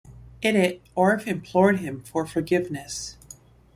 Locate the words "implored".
1.27-1.77